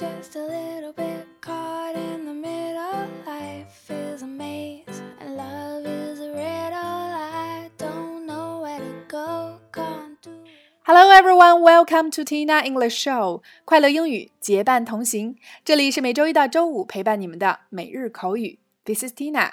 [0.00, 3.06] just a little bit caught in the middle.
[3.26, 6.72] Life is a maze and love is a riddle.
[6.72, 9.58] I don't know where to go.
[9.70, 10.30] Can't do.
[10.84, 15.36] Hello everyone, welcome to Tina English Show，快乐英语结伴同行。
[15.66, 18.58] 这里是每周一到周五陪伴你们的每日口语。
[18.86, 19.50] This is Tina。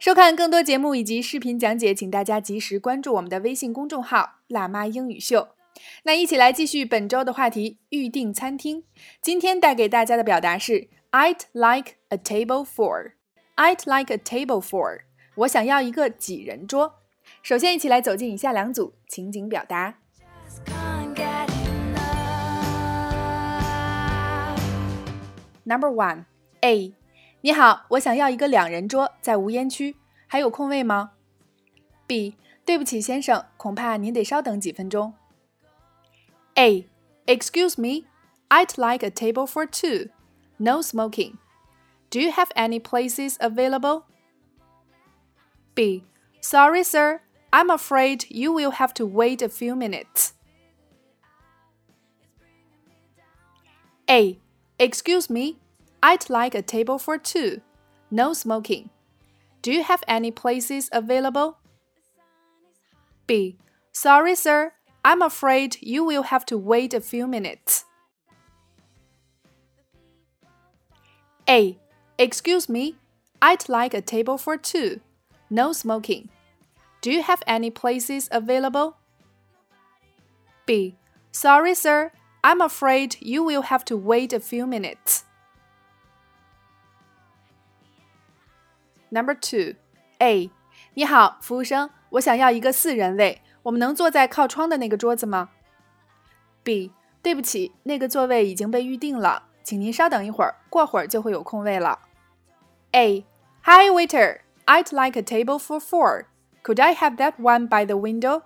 [0.00, 5.50] 收看更多节目以及视频讲解，请大家及时关注我们的微信公众号“辣妈英语秀”。
[6.04, 8.84] 那一起来继续本周的话题，预定餐厅。
[9.20, 13.12] 今天带给大家的表达是 "I'd like a table for."
[13.56, 15.00] I'd like a table for.
[15.36, 16.94] 我想要一个几人桌。
[17.42, 19.98] 首先，一起来走进以下两组情景表达。
[25.64, 26.24] Number one,
[26.62, 26.94] A，
[27.42, 31.12] 你好，我想要一个两人桌，在无烟区，还有空位吗
[32.06, 35.12] ？B，对不起，先生，恐怕您得稍等几分钟。
[36.60, 36.86] A,
[37.26, 38.04] excuse me,
[38.50, 40.10] I'd like a table for two,
[40.58, 41.38] no smoking.
[42.10, 44.04] Do you have any places available?
[45.74, 46.04] B,
[46.42, 50.34] sorry, sir, I'm afraid you will have to wait a few minutes.
[54.10, 54.38] A.
[54.78, 55.56] Excuse me,
[56.02, 57.62] I'd like a table for two.
[58.10, 58.90] No smoking.
[59.62, 61.56] Do you have any places available?
[63.26, 63.56] B.
[63.92, 67.85] Sorry, sir, I'm afraid you will have to wait a few minutes.
[71.47, 71.77] A.
[72.17, 72.95] Excuse me,
[73.41, 75.01] I'd like a table for two.
[75.49, 76.29] No smoking.
[77.01, 78.97] Do you have any places available?
[80.65, 80.95] B.
[81.31, 82.11] Sorry, sir,
[82.43, 85.23] I'm afraid you will have to wait a few minutes.
[89.11, 89.75] Number two,
[90.19, 90.49] A.
[90.95, 95.49] 你好，服务生，我想要一个四人位， 我们能坐在靠窗的那个桌子吗？
[96.63, 96.91] B.
[97.21, 101.99] 对不起，那个座位已经被预定了，请您稍等一会儿，过会儿就会有空位了。
[102.91, 103.25] A.
[103.63, 106.25] Hi waiter, I'd like a table for four.
[106.63, 108.43] Could I have that one by the window?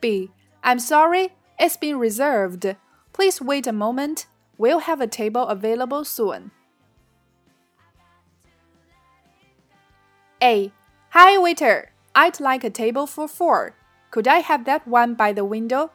[0.00, 0.30] B.
[0.62, 2.76] I'm sorry, it's been reserved.
[3.12, 4.26] Please wait a moment.
[4.58, 6.50] We'll have a table available soon.
[10.42, 10.72] A.
[11.10, 13.75] Hi waiter, I'd like a table for four.
[14.11, 15.91] Could I have that one by the window?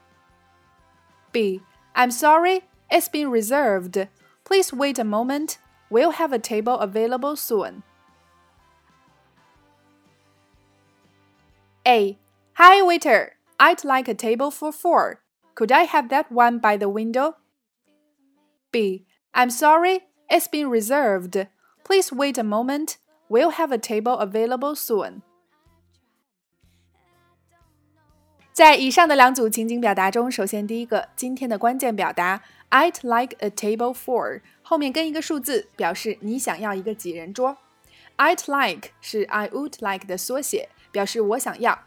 [1.32, 1.60] B.
[1.94, 4.08] I'm sorry, it's been reserved.
[4.44, 5.58] Please wait a moment.
[5.90, 7.82] We'll have a table available soon.
[11.86, 12.18] A.
[12.54, 15.22] Hi waiter, I'd like a table for four.
[15.54, 17.36] Could I have that one by the window?
[18.72, 19.06] B.
[19.34, 20.00] I'm sorry,
[20.30, 21.46] it's been reserved.
[21.84, 22.98] Please wait a moment.
[23.28, 25.22] We'll have a table available soon.
[28.56, 37.58] 在以上的两组情景表达中，首先第一个，今天的关键表达 "I'd like a table for" 后面跟一个数字，表示你想要一个几人桌。
[38.16, 41.80] I'd like 是 I would like 的缩写，表示我想要。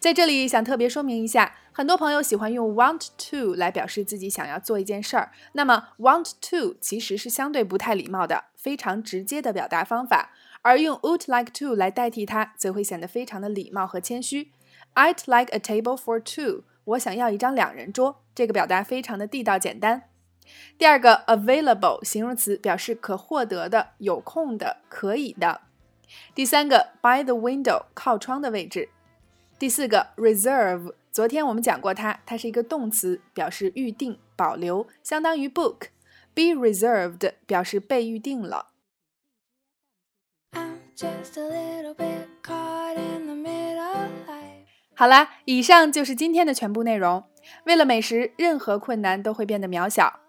[0.00, 5.30] 在这里想特别说明一下，很多朋友喜欢用 want to 来表示自己想要做一件事儿。
[5.52, 10.32] 那么 want to 其实是相对不太礼貌的，非常直接的表达方法，
[10.62, 14.50] 而用 would like to 来代替它，则会显得非常的礼貌和谦虚。
[14.96, 16.64] I'd like a table for two。
[16.84, 18.22] 我想要一张两人桌。
[18.34, 20.08] 这个表达非常的地道简单。
[20.78, 25.60] 第二个 available 形容词表示可获得的、有空的、可以的。
[26.34, 28.88] 第三个 by the window 靠窗的位置。
[29.58, 35.88] 第四个 reserve，昨天我们讲过它，它是一个动词，表示预定、保留，相当于 book。
[36.34, 38.68] Be reserved 表示被预定了。
[40.52, 43.65] I'm just a little bit caught in the middle.
[44.98, 47.22] 好啦，以上就是今天的全部内容。
[47.64, 50.20] 为了美食，任何困难都会变得渺小。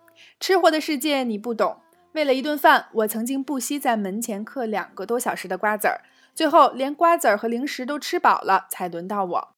[0.41, 1.77] 吃货的世界你不懂。
[2.11, 6.01] 为了一顿饭，我曾经不惜在门前嗑两个多小时的瓜子儿，
[6.35, 9.55] 最后连瓜子儿和零食都吃饱了，才轮到我。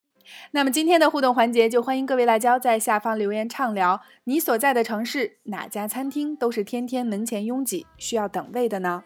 [0.52, 9.06] 那么今天的互动环节，就欢迎各位辣椒在下方留言畅聊，你所在的城市哪家餐厅都是天天门前拥挤，需要等位的呢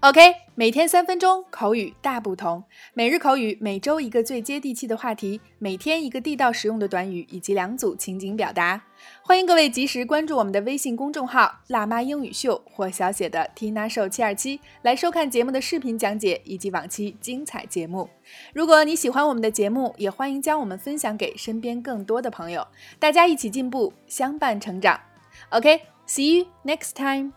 [0.00, 0.20] ？OK，
[0.54, 2.62] 每天三分钟，口语大不同。
[2.94, 8.82] 每日口语，每周一个最接地气的话题，每天一个地道实用的短语以及两组情景表达。
[9.22, 18.08] 欢迎各位及时关注我们的微信公众号“辣妈英语秀”或小写的 Tina Show 七二七，来收看节目的视频讲解以及往期精彩节目。
[18.52, 22.66] 如果你喜欢我们的节目，也欢迎将我们分享给身边更多的朋友，
[23.00, 25.00] 大家一起进步，相伴成长。
[25.50, 27.32] OK，see、you next time。